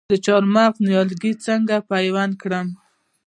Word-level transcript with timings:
د 0.11 0.13
چهارمغز 0.25 0.77
نیالګي 0.87 1.33
څنګه 1.45 1.75
پیوند 1.91 2.33
کړم؟ 2.41 2.67